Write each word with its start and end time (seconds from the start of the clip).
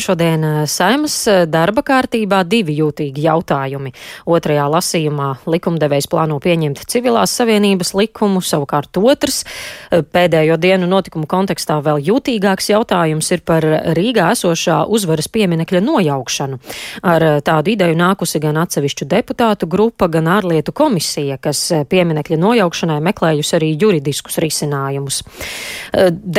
Šodien 0.00 0.44
eh, 0.44 0.66
Saimas 0.66 1.14
eh, 1.28 1.44
darba 1.46 1.82
kārtībā 1.84 2.40
divi 2.48 2.78
jūtīgi 2.78 3.26
jautājumi. 3.26 3.92
Otrajā 4.30 4.64
lasījumā 4.72 5.28
likumdevējs 5.50 6.08
plāno 6.10 6.38
pieņemt 6.40 6.80
civilās 6.90 7.34
savienības 7.36 7.92
likumu, 7.98 8.40
savukārt 8.40 8.96
otrs 8.96 9.42
eh, 9.44 10.00
pēdējo 10.00 10.56
dienu 10.60 10.88
notikumu 10.88 11.28
kontekstā 11.30 11.76
vēl 11.84 12.00
jūtīgāks 12.08 12.70
jautājums 12.72 13.28
ir 13.34 13.44
par 13.44 13.66
Rīgā 13.96 14.30
esošā 14.32 14.80
uzvaras 14.88 15.28
pieminekļa 15.28 15.82
nojaukšanu. 15.84 16.60
Ar 17.04 17.26
tādu 17.44 17.74
ideju 17.74 17.98
nākusi 18.00 18.40
gan 18.40 18.58
atsevišķu 18.62 19.08
deputātu 19.10 19.68
grupa, 19.70 20.08
gan 20.08 20.30
ārlietu 20.32 20.72
komisija, 20.76 21.36
kas 21.42 21.66
pieminekļa 21.92 22.40
nojaukšanai 22.40 23.00
meklējusi 23.10 23.56
arī 23.58 23.70
juridiskus 23.80 24.40
risinājumus. 24.42 25.22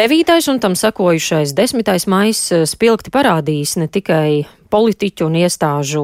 Devītais 0.02 0.50
un 0.52 0.62
tam 0.64 0.76
sakojušais 0.80 1.54
desmitais 1.58 2.08
maijs 2.10 2.48
spilgti 2.72 3.14
parādīja 3.14 3.51
parādījis 3.52 3.78
ne 3.80 3.88
tikai 3.88 4.46
politiķu 4.72 5.26
un 5.28 5.36
iestāžu 5.36 6.02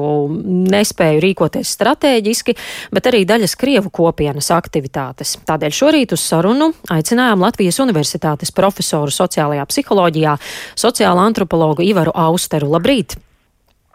nespēju 0.68 1.20
rīkoties 1.24 1.70
strateģiski, 1.72 2.54
bet 2.92 3.06
arī 3.08 3.24
daļas 3.24 3.56
Krievu 3.56 3.88
kopienas 3.90 4.50
aktivitātes. 4.52 5.38
Tādēļ 5.48 5.72
šorīt 5.72 6.12
uz 6.12 6.20
sarunu 6.20 6.74
aicinājām 6.90 7.40
Latvijas 7.40 7.80
Universitātes 7.80 8.52
profesoru 8.52 9.10
sociālajā 9.10 9.64
psiholoģijā, 9.64 10.36
sociāla 10.76 11.24
antropologu 11.24 11.82
Ivaru 11.82 12.12
Austeru. 12.14 12.68
Labrīt! 12.68 13.16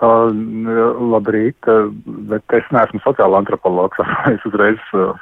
Uh, 0.03 0.33
labrīt, 1.13 1.69
bet 2.27 2.57
es 2.57 2.65
neesmu 2.73 2.99
sociāla 3.05 3.43
antropologs. 3.43 4.01
es 4.33 4.41
uzreiz 4.49 4.81
uh, 4.97 5.13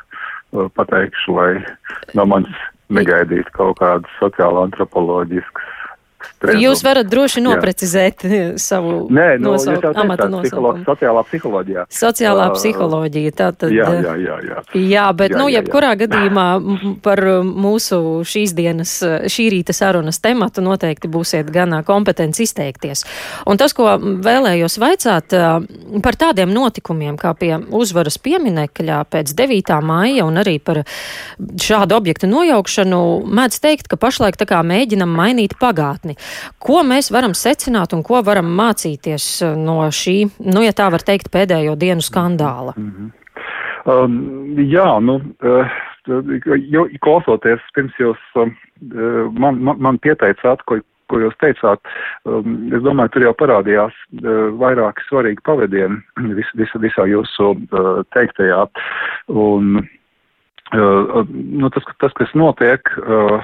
pateikšu, 0.80 1.36
lai 1.36 1.52
no 2.16 2.26
manis 2.26 2.56
negaidītu 2.92 3.52
kaut 3.52 3.78
kādas 3.84 4.16
sociāla 4.24 4.64
antropoloģiskas 4.70 5.81
Spriedumu. 6.22 6.64
Jūs 6.64 6.82
varat 6.86 7.10
droši 7.10 7.42
noprecizēt 7.46 8.24
Jā. 8.26 8.46
savu 8.62 9.08
Nē, 9.14 9.38
nu, 9.38 9.52
nosauk, 9.54 9.84
amata 9.94 10.26
nosaukumu. 10.32 10.84
Sociālā 10.88 11.24
psiholoģija. 11.28 11.86
Sociālā 11.94 12.48
uh, 12.50 12.56
psiholoģija, 12.56 13.34
tā 13.38 13.50
tad. 13.54 13.74
Jā, 13.76 13.90
jā, 14.02 14.16
jā. 14.18 14.38
Jā, 14.42 14.64
jā 14.90 15.06
bet, 15.18 15.36
jā, 15.36 15.40
nu, 15.42 15.48
jebkurā 15.54 15.92
jā. 15.94 16.00
gadījumā 16.06 16.48
par 17.06 17.22
mūsu 17.46 18.00
šīs 18.28 18.56
dienas, 18.58 18.96
šī 19.02 19.48
rīta 19.54 19.76
sarunas 19.76 20.22
tematu 20.24 20.64
noteikti 20.66 21.12
būsiet 21.12 21.52
gan 21.54 21.78
kompetents 21.86 22.42
izteikties. 22.42 23.06
Un 23.50 23.62
tas, 23.62 23.76
ko 23.78 23.94
vēlējos 24.02 24.80
vaicāt 24.82 25.38
par 26.02 26.20
tādiem 26.20 26.54
notikumiem, 26.54 27.20
kā 27.22 27.36
pie 27.38 27.54
uzvaras 27.70 28.18
pieminekļā 28.22 29.02
pēc 29.14 29.36
9. 29.38 29.78
māja 29.86 30.26
un 30.26 30.42
arī 30.42 30.58
par 30.64 30.84
šādu 31.38 31.98
objektu 31.98 32.30
nojaukšanu, 32.32 33.02
mēdz 33.30 33.62
teikt, 33.64 33.92
ka 33.92 34.00
pašlaik 34.02 34.40
tā 34.40 34.50
kā 34.50 34.62
mēģinam 34.66 35.12
mainīt 35.14 35.58
pagātni 35.62 36.11
nākotni. 36.12 36.60
Ko 36.60 36.84
mēs 36.84 37.12
varam 37.12 37.34
secināt 37.34 37.94
un 37.94 38.04
ko 38.04 38.22
varam 38.24 38.46
mācīties 38.46 39.44
uh, 39.44 39.56
no 39.56 39.90
šī, 39.90 40.30
nu, 40.40 40.62
ja 40.64 40.72
tā 40.72 40.92
var 40.92 41.02
teikt, 41.02 41.32
pēdējo 41.32 41.76
dienu 41.76 42.02
skandāla? 42.02 42.74
Mm 42.78 42.92
-hmm. 42.92 43.12
um, 43.86 44.58
jā, 44.58 45.00
nu, 45.02 45.22
uh, 45.44 45.68
jau 46.72 46.88
klausoties, 47.02 47.60
pirms 47.74 47.94
jūs 48.00 48.18
um, 48.36 48.56
man, 49.40 49.62
man, 49.62 49.76
man 49.80 50.00
pieteicāt, 50.00 50.62
ko, 50.66 50.80
ko 51.08 51.20
jūs 51.20 51.36
teicāt, 51.40 51.80
um, 52.26 52.74
es 52.74 52.82
domāju, 52.82 53.10
tur 53.10 53.24
jau 53.24 53.34
parādījās 53.34 53.94
uh, 53.94 54.52
vairāki 54.58 55.02
svarīgi 55.10 55.42
pavadieni 55.44 56.02
vis, 56.38 56.48
vis, 56.56 56.70
visā 56.76 57.06
jūsu 57.06 57.56
uh, 57.72 58.04
teiktajā. 58.14 58.68
Un, 59.28 59.88
uh, 60.74 61.26
nu, 61.34 61.70
tas, 61.70 61.84
tas, 62.00 62.14
kas 62.14 62.34
notiek, 62.34 62.82
uh, 62.98 63.42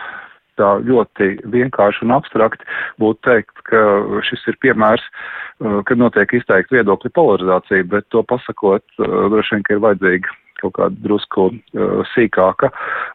tā 0.60 0.72
ļoti 0.88 1.30
vienkārši 1.54 2.06
un 2.08 2.16
abstrakt 2.18 2.66
būtu 3.02 3.24
teikt, 3.30 3.64
ka 3.70 3.84
šis 4.28 4.44
ir 4.52 4.60
piemērs, 4.66 5.06
uh, 5.06 5.80
kad 5.88 6.02
notiek 6.02 6.34
izteikti 6.40 6.80
viedokļu 6.80 7.14
polarizācija, 7.18 7.88
bet 7.94 8.10
to 8.14 8.26
pasakot, 8.28 8.86
uh, 9.00 9.30
droši 9.34 9.58
vien, 9.58 9.66
ka 9.68 9.78
ir 9.78 9.86
vajadzīga 9.86 10.38
kaut 10.62 10.76
kāda 10.78 10.98
drusku 11.04 11.50
uh, 11.52 12.02
sīkāka, 12.14 12.72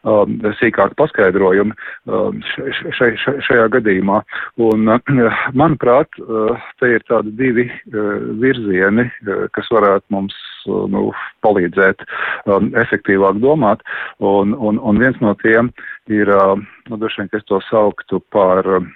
um, 0.07 0.37
sīkāka 0.59 0.97
paskaidrojuma 0.99 1.75
um, 2.07 2.41
še, 2.53 3.13
še, 3.19 3.35
šajā 3.47 3.67
gadījumā. 3.77 4.21
Un, 4.63 4.89
uh, 4.89 5.43
manuprāt, 5.57 6.09
uh, 6.23 6.65
te 6.81 6.93
ir 6.95 7.05
tādi 7.09 7.33
divi 7.39 7.67
uh, 7.69 8.25
virzieni, 8.41 9.09
uh, 9.27 9.45
kas 9.55 9.69
varētu 9.73 10.05
mums 10.13 10.35
uh, 10.67 10.83
nu, 10.91 11.09
palīdzēt 11.45 12.03
um, 12.47 12.71
efektīvāk 12.79 13.41
domāt. 13.43 13.85
Un, 14.23 14.55
un, 14.57 14.81
un 14.81 15.01
viens 15.01 15.19
no 15.23 15.35
tiem 15.43 15.71
ir, 16.11 16.31
uh, 16.31 16.57
nu, 16.89 16.99
droši 16.99 17.23
vien, 17.23 17.31
ka 17.31 17.41
es 17.41 17.47
to 17.49 17.61
sauktu 17.69 18.21
par 18.33 18.67
uh, 18.79 18.91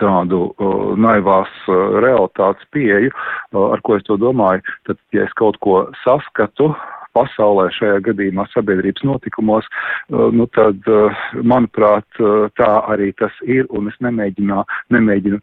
tādu 0.00 0.48
uh, 0.56 0.94
naivās 0.96 1.50
uh, 1.68 2.00
realitātes 2.04 2.64
pieeju, 2.72 3.12
uh, 3.12 3.72
ar 3.74 3.82
ko 3.84 3.98
es 3.98 4.06
to 4.08 4.16
domāju, 4.20 4.64
tad, 4.88 5.00
ja 5.12 5.26
es 5.26 5.32
kaut 5.36 5.58
ko 5.64 5.84
saskatu, 6.04 6.72
pasaulē, 7.16 7.68
šajā 7.78 8.02
gadījumā 8.10 8.46
sabiedrības 8.52 9.06
notikumos, 9.08 9.68
uh, 9.70 10.28
nu 10.34 10.48
tad, 10.56 10.80
uh, 10.90 11.26
manuprāt, 11.42 12.06
uh, 12.20 12.46
tā 12.58 12.70
arī 12.92 13.12
tas 13.20 13.34
ir, 13.46 13.68
un 13.70 13.90
es 13.92 14.00
nemēģinu, 14.04 14.64
nemēģinu 14.94 15.40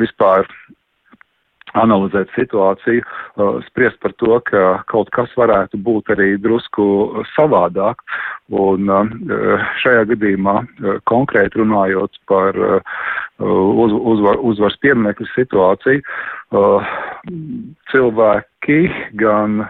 vispār 0.00 0.48
analizēt 1.74 2.30
situāciju, 2.36 3.02
spriest 3.66 3.98
par 4.02 4.14
to, 4.22 4.38
ka 4.46 4.62
kaut 4.90 5.10
kas 5.14 5.32
varētu 5.38 5.80
būt 5.82 6.12
arī 6.14 6.28
drusku 6.38 6.86
savādāk. 7.34 8.02
Un 8.54 8.90
šajā 9.82 10.04
gadījumā 10.12 10.56
konkrēti 11.10 11.58
runājot 11.62 12.20
par 12.30 12.58
uz, 12.62 13.94
uzvar, 14.14 14.38
uzvaras 14.38 14.78
pieminekļu 14.84 15.30
situāciju, 15.32 16.04
cilvēki 17.90 18.80
gan 19.18 19.64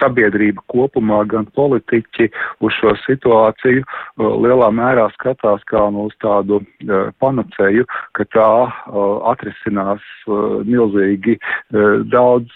sabiedrība 0.00 0.62
kopumā, 0.72 1.22
gan 1.30 1.46
politiķi 1.56 2.30
uz 2.64 2.76
šo 2.78 2.94
situāciju 3.04 3.84
uh, 3.84 4.30
lielā 4.44 4.70
mērā 4.74 5.08
skatās 5.16 5.64
kā 5.70 5.86
nu 5.94 6.08
uz 6.10 6.16
tādu 6.24 6.60
uh, 6.60 7.10
panacēju, 7.22 7.86
ka 8.18 8.28
tā 8.34 8.50
uh, 8.64 9.02
atrisinās 9.32 10.02
milzīgi 10.64 11.36
daudz 12.12 12.52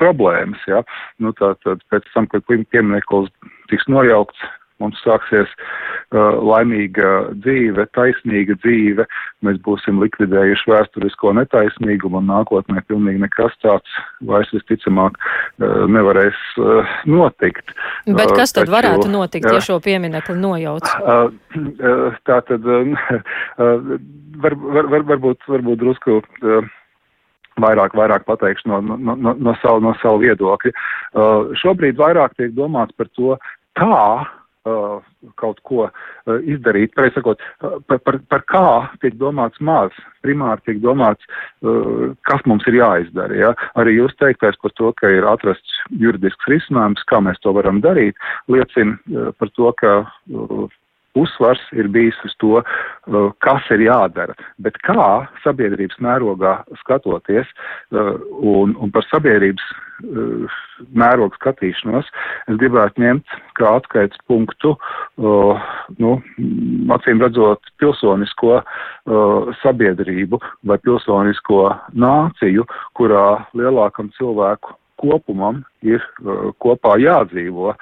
problēmas. 0.00 0.60
Ja? 0.68 0.82
Nu, 1.22 1.32
tātad 1.38 1.80
pēc 1.92 2.06
tam, 2.12 2.28
kad 2.32 2.44
piemineklis 2.48 3.30
tiks 3.72 3.88
nojaukts, 3.88 4.44
mums 4.82 4.98
sāksies 5.04 5.50
uh, 5.54 6.34
laimīga 6.42 7.10
dzīve, 7.44 7.86
taisnīga 7.96 8.56
dzīve, 8.62 9.06
mēs 9.46 9.60
būsim 9.66 10.00
likvidējuši 10.02 10.70
vēsturisko 10.72 11.34
netaisnīgumu 11.38 12.20
un 12.20 12.30
nākotnē 12.32 12.82
pilnīgi 12.88 13.22
nekas 13.22 13.54
tāds 13.64 13.98
vairs 14.26 14.50
visticamāk 14.54 15.18
uh, 15.20 15.84
nevarēs 15.90 16.40
uh, 16.58 16.94
notikt. 17.06 17.74
Bet 18.08 18.30
uh, 18.32 18.36
kas 18.36 18.54
tad 18.54 18.66
taču, 18.66 18.76
varētu 18.76 19.10
notikt, 19.12 19.50
ja 19.50 19.62
šo 19.64 19.80
pieminekli 19.84 20.38
nojauc? 20.40 20.94
Uh, 21.00 21.26
uh, 21.54 22.22
tā 22.28 22.40
tad 22.48 22.66
uh, 22.66 22.94
uh, 23.62 23.92
var, 24.42 24.58
var, 24.58 24.94
var, 24.96 25.10
varbūt, 25.14 25.44
varbūt 25.50 25.84
drusku. 25.84 26.22
Uh, 26.42 26.72
vairāk, 27.62 27.92
vairāk 27.94 28.24
pateikšu 28.26 28.66
no, 28.66 28.80
no, 28.82 28.96
no, 29.14 29.30
no, 29.38 29.52
savu, 29.62 29.78
no 29.78 29.92
savu 30.00 30.24
viedokļa. 30.24 30.72
Uh, 31.14 31.52
šobrīd 31.60 32.00
vairāk 32.00 32.34
tiek 32.34 32.50
domāts 32.56 32.96
par 32.98 33.06
to, 33.14 33.36
kā 33.78 33.92
uh, 33.94 34.24
kaut 35.40 35.60
ko 35.68 35.86
uh, 35.86 36.36
izdarīt. 36.40 36.94
Pēc 36.96 37.16
sakot, 37.18 37.40
uh, 37.60 37.78
par, 37.88 38.00
par, 38.06 38.18
par 38.32 38.44
kā 38.50 38.66
tiek 39.02 39.16
domāts 39.20 39.60
maz, 39.60 39.94
primāri 40.24 40.64
tiek 40.68 40.80
domāts, 40.84 41.26
uh, 41.62 42.14
kas 42.28 42.44
mums 42.48 42.66
ir 42.70 42.78
jāizdara. 42.80 43.36
Ja? 43.36 43.52
Arī 43.80 43.98
jūs 43.98 44.16
teiktais 44.20 44.58
par 44.62 44.74
to, 44.78 44.92
ka 45.00 45.10
ir 45.12 45.28
atrasts 45.28 45.80
juridisks 46.00 46.48
risinājums, 46.50 47.04
kā 47.10 47.20
mēs 47.24 47.40
to 47.44 47.52
varam 47.56 47.82
darīt, 47.84 48.16
liecina 48.48 48.96
uh, 48.96 49.30
par 49.38 49.52
to, 49.58 49.72
ka 49.80 49.94
uh, 50.04 50.64
uzsvars 51.18 51.62
ir 51.78 51.88
bijis 51.94 52.18
uz 52.26 52.34
to, 52.42 52.60
uh, 52.60 53.30
kas 53.44 53.66
ir 53.74 53.86
jādara, 53.86 54.36
bet 54.62 54.78
kā 54.86 55.24
sabiedrības 55.44 55.98
mērogā 56.04 56.58
skatoties 56.82 57.48
uh, 57.94 58.14
un, 58.40 58.74
un 58.80 58.92
par 58.94 59.06
sabiedrības 59.10 59.64
uh, 59.70 60.60
mērogu 60.98 61.38
skatīšanos, 61.38 62.10
es 62.50 62.60
gribētu 62.60 63.02
ņemt 63.02 63.36
kā 63.54 63.76
atskaites 63.78 64.18
punktu, 64.26 64.72
nu, 66.02 66.10
acīm 66.96 67.22
redzot, 67.22 67.62
pilsonisko 67.78 68.58
sabiedrību 69.62 70.40
vai 70.66 70.80
pilsonisko 70.82 71.60
nāciju, 71.94 72.66
kurā 72.98 73.28
lielākam 73.54 74.10
cilvēku 74.18 74.74
kopumam 75.00 75.62
ir 75.84 76.02
uh, 76.22 76.50
kopā 76.62 76.96
jādzīvo 77.02 77.74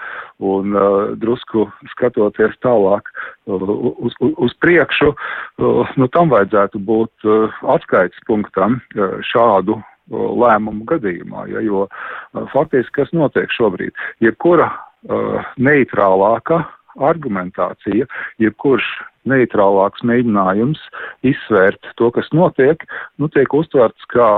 un 0.43 0.77
uh, 0.77 1.13
drusku 1.21 1.67
skatoties 1.93 2.55
tālāk 2.65 3.09
uh, 3.13 3.63
uz, 3.63 4.17
uz, 4.21 4.35
uz 4.49 4.55
priekšu, 4.65 5.13
uh, 5.13 5.95
nu 6.01 6.09
tam 6.15 6.33
vajadzētu 6.33 6.83
būt 6.83 7.29
uh, 7.29 7.63
atskaites 7.75 8.19
punktam 8.29 8.81
uh, 8.81 9.19
šādu 9.33 9.79
uh, 9.79 9.85
lēmumu 10.13 10.87
gadījumā, 10.89 11.47
ja, 11.53 11.65
jo 11.65 11.87
uh, 11.87 12.45
faktiski 12.55 13.03
kas 13.03 13.13
notiek 13.17 13.53
šobrīd, 13.55 13.95
jebkura 14.25 14.71
uh, 14.73 15.53
neitrālāka 15.61 16.65
argumentācija, 17.01 18.09
jebkurš 18.43 18.89
neitrālāks 19.29 20.03
mēģinājums 20.07 20.81
izsvērt 21.27 21.93
to, 21.99 22.11
kas 22.15 22.29
notiek, 22.35 22.83
nu, 23.23 23.31
tiek 23.33 23.55
uztverts 23.55 24.09
kā 24.13 24.29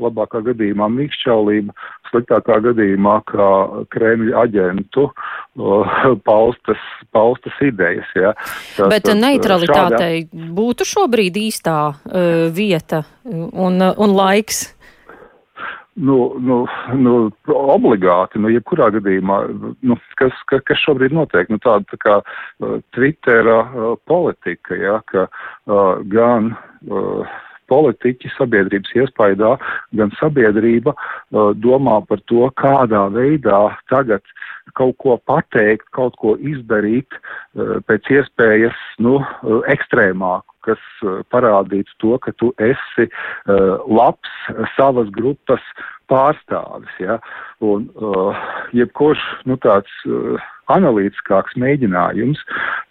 labākā 0.00 0.40
gadījumā 0.46 0.88
mīkšķaulība, 0.94 1.74
sliktākā 2.10 2.58
gadījumā 2.64 3.18
kā 3.28 3.50
Kremļa 3.92 4.44
aģentu 4.46 5.06
uh, 5.10 5.94
paustas, 6.26 6.82
paustas 7.14 7.60
idejas. 7.64 8.08
Ja. 8.16 8.34
Tas, 8.76 8.88
Bet 8.90 9.10
neutralitātei 9.16 10.24
šādā... 10.24 10.50
būtu 10.56 10.88
šobrīd 10.88 11.40
īstā 11.44 11.78
uh, 11.90 12.44
vieta 12.54 13.04
un, 13.24 13.80
un 13.80 14.16
laiks. 14.16 14.70
Nu, 16.00 16.16
nu, 16.40 16.62
nu, 16.96 17.14
obligāti, 17.52 18.40
nu, 18.40 18.48
jebkurā 18.48 18.88
gadījumā, 18.94 19.36
nu, 19.84 19.96
kas, 20.16 20.36
ka, 20.48 20.62
kas 20.64 20.80
šobrīd 20.80 21.12
notiek, 21.12 21.50
nu, 21.52 21.58
tāda 21.60 21.84
tā 21.90 21.98
kā 22.00 22.14
uh, 22.22 22.78
Twittera 22.96 23.58
uh, 23.66 23.92
politika, 24.08 24.78
ja, 24.80 24.96
ka 25.10 25.26
uh, 25.28 26.00
gan 26.08 26.54
uh, 26.88 27.34
politiķi 27.70 28.32
sabiedrības 28.34 28.94
iespaidā, 28.96 29.54
gan 29.98 30.14
sabiedrība 30.18 30.94
uh, 30.96 31.52
domā 31.54 32.00
par 32.08 32.22
to, 32.30 32.48
kādā 32.60 33.04
veidā 33.14 33.60
tagad 33.92 34.24
kaut 34.78 34.96
ko 35.02 35.16
pateikt, 35.28 35.86
kaut 35.96 36.16
ko 36.20 36.36
izdarīt 36.36 37.14
uh, 37.16 37.78
pēc 37.88 38.10
iespējas, 38.16 38.76
nu, 39.02 39.18
uh, 39.20 39.60
ekstrēmāk 39.72 40.44
kas 40.66 40.80
uh, 41.04 41.20
parādītu 41.32 41.96
to, 42.02 42.16
ka 42.20 42.34
tu 42.36 42.52
esi 42.60 43.08
labs 43.88 44.32
savas 44.76 45.08
grupas 45.14 45.62
pārstāvis. 46.10 46.92
Ja? 47.00 47.16
Un 47.64 47.86
jebkurš 48.76 49.22
nu, 49.48 49.56
tāds 49.62 49.90
analītiskāks 50.70 51.56
mēģinājums 51.60 52.42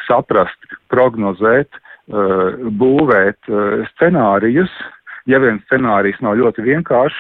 saprast, 0.08 0.74
prognozēt, 0.90 1.78
būvēt 2.10 3.52
scenārijus, 3.92 4.72
ja 5.30 5.42
viens 5.44 5.62
scenārijs 5.68 6.18
nav 6.26 6.40
ļoti 6.42 6.66
vienkāršs, 6.66 7.20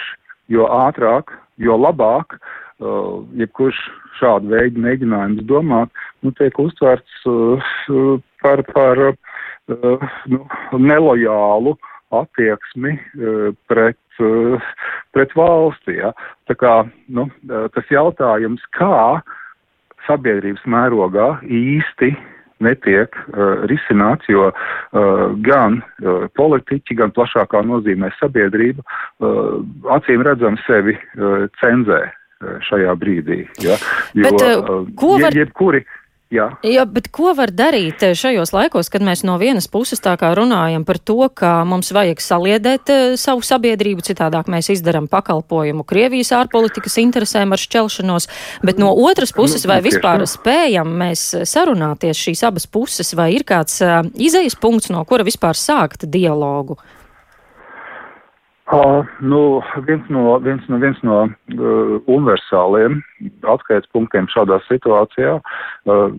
jo 0.49 0.65
ātrāk, 0.73 1.35
jo 1.61 1.77
labāk, 1.77 2.39
uh, 2.39 2.68
jebkurš 2.79 3.79
šādu 4.19 4.53
veidu 4.53 4.83
mēģinājums 4.83 5.45
domāt, 5.49 5.91
nu, 6.23 6.31
tiek 6.39 6.55
uztverts 6.59 7.23
uh, 7.27 7.71
par, 8.43 8.63
par 8.73 9.01
uh, 9.11 10.05
nu, 10.31 10.43
nelojālu 10.79 11.75
attieksmi 12.15 12.95
uh, 12.97 13.49
pret 13.71 13.99
Uh, 14.19 14.59
pret 15.15 15.31
valsti. 15.31 15.93
Ja? 15.95 16.09
Tā 16.51 16.55
kā 16.59 16.73
nu, 17.07 17.23
uh, 17.47 17.69
tas 17.71 17.87
jautājums, 17.87 18.59
kā 18.75 19.21
sabiedrības 20.09 20.65
mērogā 20.67 21.29
īsti 21.47 22.11
netiek 22.59 23.15
uh, 23.15 23.63
risināts, 23.71 24.27
jo 24.27 24.49
uh, 24.51 25.23
gan 25.45 25.79
uh, 25.79 26.27
politiķi, 26.35 26.99
gan 26.99 27.15
plašākā 27.15 27.63
nozīmē 27.63 28.11
sabiedrība 28.19 28.83
uh, 28.83 29.63
acīm 29.95 30.27
redzam 30.27 30.59
sevi 30.65 30.97
uh, 30.99 31.47
cenzē 31.63 32.03
uh, 32.03 32.18
šajā 32.39 32.95
brīdī. 32.99 33.41
Ja? 33.63 33.79
Jo, 34.15 34.29
Bet, 34.29 34.43
uh, 34.43 34.85
ko 34.95 35.17
var... 35.19 35.33
jeb, 35.33 35.49
jebkuri, 35.49 35.83
Jā. 36.29 36.43
Jā, 36.61 36.83
bet 36.85 37.07
ko 37.09 37.31
var 37.33 37.49
darīt 37.49 38.03
eh, 38.05 38.11
šajos 38.13 38.51
laikos, 38.53 38.91
kad 38.93 39.01
mēs 39.01 39.23
no 39.25 39.39
vienas 39.41 39.65
puses 39.65 39.97
tā 39.97 40.11
kā 40.21 40.29
runājam 40.37 40.83
par 40.85 40.99
to, 41.01 41.23
ka 41.33 41.63
mums 41.65 41.89
vajag 41.89 42.21
saliedēt 42.21 42.91
savu 43.17 43.41
sabiedrību, 43.41 44.05
citādāk 44.05 44.45
mēs 44.53 44.69
izdaram 44.75 45.07
pakalpojumu 45.09 45.81
Krievijas 45.89 46.29
ārpolitikas 46.37 46.99
interesēm 47.01 47.57
ar 47.57 47.63
šķelšanos, 47.63 48.29
bet 48.61 48.77
no 48.77 48.91
otras 48.93 49.33
puses, 49.33 49.65
vai 49.65 49.79
vispār 49.81 50.21
spējam 50.29 50.93
mēs 51.01 51.25
sarunāties 51.49 52.21
šīs 52.21 52.45
abas 52.45 52.69
puses, 52.69 53.09
vai 53.17 53.31
ir 53.33 53.47
kāds 53.49 53.81
izejas 54.13 54.53
punkts, 54.53 54.93
no 54.93 55.01
kura 55.09 55.25
vispār 55.25 55.57
sākt 55.57 56.05
dialogu? 56.13 56.77
Uh, 58.69 59.01
nu, 59.19 59.63
viens 59.85 60.05
no, 60.09 60.37
viens 60.39 60.61
no, 60.67 60.77
viens 60.77 60.97
no 61.01 61.23
uh, 61.25 61.95
universāliem 62.05 62.99
atskaites 63.49 63.89
punktiem 63.89 64.27
šādā 64.29 64.59
situācijā 64.67 65.39
uh, 65.39 66.11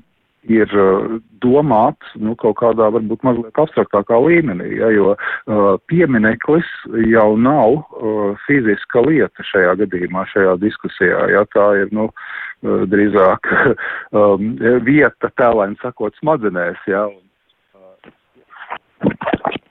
ir 0.51 0.73
uh, 0.75 1.21
domāt 1.45 2.03
nu, 2.19 2.35
kaut 2.41 2.57
kādā 2.59 2.89
varbūt 2.91 3.23
mazliet 3.23 3.61
abstraktākā 3.61 4.19
līmenī, 4.25 4.67
ja, 4.81 4.91
jo 4.91 5.15
uh, 5.15 5.79
piemineklis 5.87 6.67
jau 7.13 7.37
nav 7.39 7.77
uh, 7.79 8.35
fiziska 8.49 9.07
lieta 9.07 9.47
šajā 9.53 9.79
gadījumā, 9.85 10.27
šajā 10.33 10.59
diskusijā. 10.65 11.23
Ja, 11.31 11.47
tā 11.55 11.71
ir 11.85 11.95
nu, 11.95 12.11
uh, 12.11 12.83
drīzāk 12.91 13.47
um, 14.19 14.57
vieta, 14.91 15.31
tēlēni 15.39 15.79
sakot, 15.85 16.19
smadzenēs. 16.19 16.83
Ja, 16.91 17.07
un, 17.07 17.23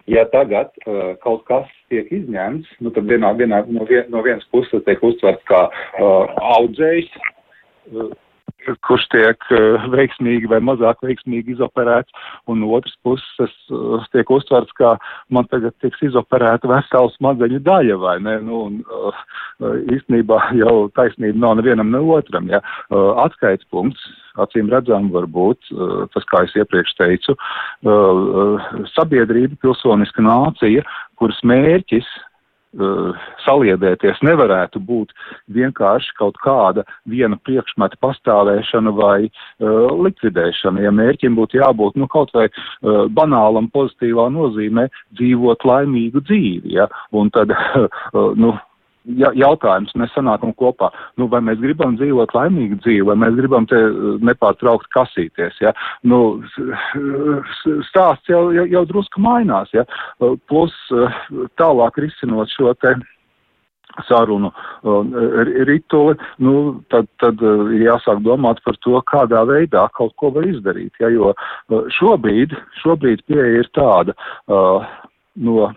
ja 0.09 0.25
tagad 0.33 0.73
uh, 0.85 1.13
kaut 1.23 1.45
kas 1.49 1.67
tiek 1.91 2.09
izņemts, 2.13 2.69
nu, 2.83 2.93
tad 2.95 3.09
vienā, 3.09 3.33
vienā, 3.39 3.61
no, 3.69 3.85
vien, 3.89 4.07
no 4.13 4.23
vienas 4.25 4.47
puses 4.53 4.83
tiek 4.87 5.03
uztverts 5.05 5.45
kā 5.49 5.67
uh, 5.69 6.39
audzējs. 6.57 7.11
Uh, 7.93 8.09
kurš 8.85 9.05
tiek 9.13 9.45
uh, 9.53 9.87
veiksmīgi 9.93 10.49
vai 10.51 10.59
mazāk 10.63 11.01
veiksmīgi 11.05 11.55
izoperēts, 11.55 12.13
un 12.49 12.61
no 12.63 12.71
otras 12.77 12.95
puses 13.05 13.55
uh, 13.73 14.05
tiek 14.13 14.29
uztverts, 14.33 14.73
ka 14.79 14.95
man 15.33 15.47
tagad 15.51 15.75
tiks 15.83 16.01
izoperēta 16.09 16.69
vesela 16.69 17.11
smadzeņu 17.15 17.61
daļa, 17.65 17.99
vai 18.01 18.15
ne? 18.25 18.37
Nu, 18.45 18.63
un, 18.69 18.79
uh, 18.87 19.19
īstenībā 19.95 20.39
jau 20.59 20.75
taisnība 20.97 21.39
nav 21.39 21.59
nevienam 21.59 21.91
ne 21.93 22.01
otram, 22.17 22.47
ja. 22.51 22.61
Atskaits 22.89 23.67
punkts, 23.73 24.01
acīm 24.39 24.69
redzam, 24.71 25.09
varbūt 25.11 25.71
tas, 26.13 26.25
kā 26.31 26.45
es 26.45 26.53
iepriekš 26.55 26.93
teicu, 26.95 27.35
sabiedrība, 28.93 29.57
pilsoniska 29.63 30.23
nācija, 30.23 30.85
kuras 31.19 31.41
mērķis 31.43 32.07
saliedēties 33.45 34.21
nevarētu 34.21 34.79
būt 34.85 35.13
vienkārši 35.55 36.13
kaut 36.19 36.37
kāda 36.43 36.83
viena 37.09 37.37
priekšmeta 37.41 37.97
pastāvēšana 38.03 38.93
vai 38.93 39.25
uh, 39.25 39.89
likvidēšana. 40.05 40.83
Ja 40.85 40.91
mērķim 40.93 41.37
būtu 41.39 41.61
jābūt 41.63 41.97
nu, 41.97 42.07
kaut 42.07 42.33
vai 42.37 42.45
uh, 42.49 43.07
banālam 43.09 43.71
pozitīvā 43.73 44.29
nozīmē 44.35 44.85
dzīvot 45.17 45.65
laimīgu 45.65 46.21
dzīvi, 46.29 46.75
ja? 46.77 46.89
un 47.11 47.33
tad, 47.33 47.55
uh, 47.55 47.89
nu, 48.41 48.53
jautājums, 49.17 49.93
mēs 49.97 50.13
sanākam 50.15 50.53
kopā, 50.57 50.89
nu, 51.17 51.27
vai 51.31 51.41
mēs 51.45 51.59
gribam 51.61 51.95
dzīvot 51.97 52.33
laimīgu 52.35 52.79
dzīvi, 52.83 53.05
vai 53.09 53.17
mēs 53.23 53.37
gribam 53.39 53.67
te 53.69 53.79
uh, 53.79 54.17
nepārtraukt 54.25 54.89
kasīties, 54.95 55.59
ja, 55.63 55.73
nu, 56.03 56.41
stāsts 57.89 58.29
jau, 58.31 58.49
jau, 58.55 58.65
jau 58.69 58.83
drusku 58.89 59.23
mainās, 59.23 59.71
ja, 59.73 59.85
uh, 60.19 60.35
plus 60.49 60.75
uh, 60.93 61.21
tālāk 61.59 62.01
risinot 62.05 62.51
šo 62.55 62.73
te 62.81 62.95
sarunu 64.05 64.51
rituli, 65.67 66.13
nu, 66.45 66.53
tad, 66.93 67.07
tad 67.19 67.41
jāsāk 67.73 68.21
domāt 68.23 68.61
par 68.63 68.77
to, 68.85 68.93
kādā 69.09 69.41
veidā 69.49 69.87
kaut 69.97 70.13
ko 70.21 70.29
var 70.35 70.45
izdarīt, 70.47 70.93
ja, 71.01 71.09
jo 71.11 71.33
šobrīd, 71.97 72.53
šobrīd 72.83 73.25
pieeja 73.27 73.63
ir 73.63 73.71
tāda, 73.75 74.15
uh, 74.47 74.85
no 75.41 75.71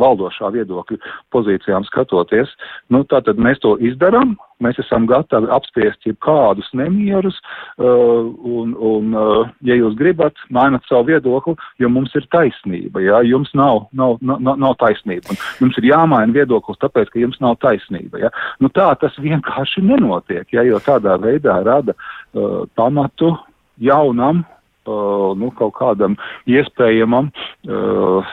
valdošā 0.00 0.48
viedokļa 0.54 0.96
pozīcijām 1.32 1.84
skatoties, 1.84 2.50
nu, 2.92 3.02
tātad 3.08 3.40
mēs 3.40 3.60
to 3.62 3.74
izdarām, 3.84 4.34
mēs 4.62 4.78
esam 4.80 5.06
gatavi 5.10 5.50
apspriest 5.52 6.06
jau 6.06 6.14
kādus 6.24 6.68
nemierus, 6.78 7.36
uh, 7.82 8.30
un, 8.32 8.72
un 8.78 9.12
uh, 9.18 9.50
ja 9.66 9.76
jūs 9.76 9.96
gribat, 9.98 10.38
mainat 10.54 10.86
savu 10.88 11.10
viedokli, 11.10 11.56
jo 11.82 11.90
mums 11.92 12.14
ir 12.18 12.26
taisnība, 12.32 13.02
jā, 13.04 13.22
jums 13.28 13.52
nav, 13.58 13.86
nav, 13.92 14.16
nav, 14.22 14.56
nav 14.56 14.76
taisnība, 14.80 15.34
un 15.34 15.42
jums 15.66 15.78
ir 15.80 15.90
jāmaina 15.90 16.36
viedoklis, 16.36 16.80
tāpēc, 16.82 17.12
ka 17.12 17.22
jums 17.22 17.40
nav 17.44 17.58
taisnība, 17.62 18.24
jā. 18.24 18.32
Nu, 18.62 18.72
tā 18.72 18.88
tas 19.00 19.16
vienkārši 19.20 19.84
nenotiek, 19.84 20.46
jā, 20.54 20.64
jo 20.68 20.80
tādā 20.84 21.18
veidā 21.20 21.60
rada 21.66 21.96
uh, 21.98 22.64
pamatu 22.78 23.34
jaunam 23.82 24.44
nu, 24.86 25.50
kaut 25.58 25.74
kādam 25.76 26.16
iespējamam 26.50 27.30
uh, 27.30 28.32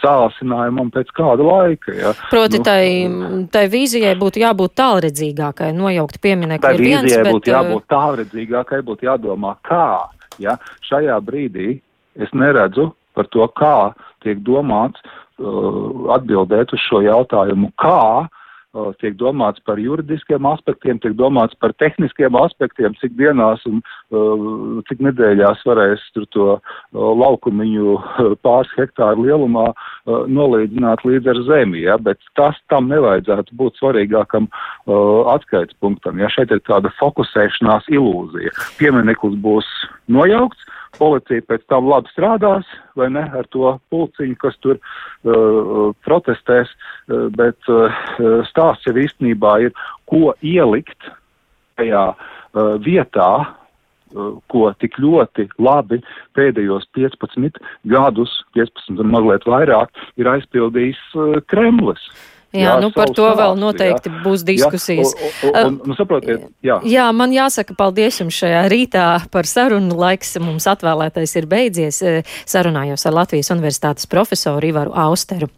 sāsinājumam 0.00 0.90
pēc 0.94 1.12
kāda 1.16 1.46
laika. 1.46 1.94
Ja. 1.94 2.12
Proti, 2.30 2.60
nu, 2.60 2.66
tai, 2.66 3.46
tai 3.54 3.64
vīzijai 3.72 4.14
būtu 4.20 4.42
jābūt 4.42 4.76
tālredzīgākai, 4.80 5.72
nojaukt 5.76 6.20
pieminekli. 6.24 6.64
Tai 6.66 6.74
vīzijai 6.78 7.02
viens, 7.02 7.30
būtu 7.30 7.44
bet, 7.46 7.52
jābūt 7.54 7.88
tālredzīgākai, 7.94 8.82
būtu 8.86 9.10
jādomā, 9.10 9.56
kā. 9.66 9.88
Ja. 10.42 10.58
Šajā 10.88 11.20
brīdī 11.22 11.78
es 12.18 12.32
neredzu 12.34 12.90
par 13.14 13.30
to, 13.30 13.46
kā 13.54 13.92
tiek 14.26 14.40
domāts 14.42 14.98
uh, 15.04 16.10
atbildēt 16.16 16.74
uz 16.74 16.88
šo 16.88 17.04
jautājumu, 17.04 17.70
kā 17.78 18.00
uh, 18.24 18.40
tiek 19.00 19.16
domāts 19.18 19.62
par 19.66 19.78
juridiskiem 19.78 20.46
aspektiem, 20.50 20.98
tiek 21.02 21.14
domāts 21.18 21.56
par 21.60 21.74
tehniskiem 21.78 22.36
aspektiem, 22.38 22.94
cik 23.00 23.14
dienās 23.18 23.62
un 23.70 23.80
uh, 23.80 24.80
cik 24.88 25.02
nedēļās 25.06 25.62
varēs 25.68 26.02
tur 26.16 26.26
to 26.34 26.48
uh, 26.56 26.60
laukumiņu 27.22 27.96
pāris 28.46 28.72
hektāru 28.78 29.28
lielumā 29.28 29.68
uh, 29.70 30.24
nolīdzināt 30.26 31.04
līdz 31.06 31.32
ar 31.34 31.42
zemi, 31.48 31.84
ja, 31.86 31.98
bet 31.98 32.20
tas 32.38 32.58
tam 32.72 32.90
nevajadzētu 32.92 33.56
būt 33.58 33.80
svarīgākam 33.80 34.48
atskaits 34.84 35.76
punktam. 35.80 36.18
Ja 36.20 36.28
šeit 36.32 36.52
ir 36.52 36.60
tāda 36.66 36.90
fokusēšanās 36.98 37.86
ilūzija. 37.92 38.52
Piemineklis 38.78 39.36
būs 39.40 39.68
nojaukts, 40.12 40.66
policija 40.98 41.44
pēc 41.48 41.64
tam 41.70 41.88
labi 41.90 42.10
strādās, 42.12 42.68
vai 42.98 43.10
ne, 43.14 43.24
ar 43.38 43.48
to 43.54 43.74
pulciņu, 43.92 44.36
kas 44.42 44.56
tur 44.64 44.78
uh, 44.78 45.90
protestēs, 46.06 46.70
uh, 46.70 47.26
bet 47.34 47.72
uh, 47.72 47.92
stāsts 48.50 48.88
jau 48.88 48.96
īstenībā 49.00 49.58
ir, 49.66 49.74
ko 50.10 50.34
ielikt 50.42 51.10
tajā 51.80 52.06
uh, 52.14 52.74
vietā, 52.84 53.30
uh, 53.44 54.36
ko 54.52 54.68
tik 54.82 54.98
ļoti 55.02 55.48
labi 55.58 56.00
pēdējos 56.38 56.86
15 56.96 57.58
gadus, 57.90 58.38
15 58.58 59.02
un 59.02 59.12
mazliet 59.14 59.48
vairāk, 59.48 59.92
ir 60.20 60.30
aizpildījis 60.36 61.02
uh, 61.18 61.40
Kremlis. 61.50 62.02
Jā, 62.54 62.68
jā 62.68 62.74
nu 62.82 62.90
par 62.94 63.10
to 63.10 63.26
stāstu, 63.26 63.38
vēl 63.40 63.56
noteikti 63.58 64.12
jā. 64.12 64.20
būs 64.22 64.44
diskusijas. 64.46 65.14
Jā, 65.18 65.50
un, 65.50 65.58
un, 65.66 65.80
un, 65.90 65.96
saprotiet, 65.98 66.46
jā. 66.62 66.78
jā, 66.86 67.08
man 67.16 67.34
jāsaka 67.34 67.74
paldies 67.78 68.20
jums 68.22 68.38
šajā 68.38 68.62
rītā 68.70 69.08
par 69.34 69.48
sarunu. 69.50 69.98
Laiks 69.98 70.36
mums 70.42 70.68
atvēlētais 70.70 71.34
ir 71.40 71.50
beidzies. 71.50 72.00
Sarunājos 72.46 73.06
ar 73.10 73.18
Latvijas 73.22 73.50
Universitātes 73.54 74.10
profesoru 74.10 74.70
Ivaru 74.70 74.94
Austeru. 75.06 75.50